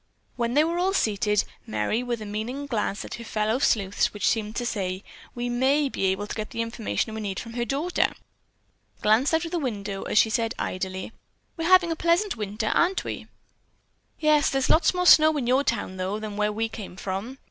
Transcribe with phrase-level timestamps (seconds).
[0.35, 4.27] When they were all seated, Merry, with a meaning glance at her fellow sleuths which
[4.27, 5.03] seemed to say,
[5.35, 8.11] "We may be able to get the information we need from the daughter,"
[9.03, 11.11] glanced out of the window as she said idly,
[11.55, 13.27] "We're having a pleasant winter, aren't we?"
[14.19, 17.37] "Yes, there's lots more snow in your town, though, than where we came from."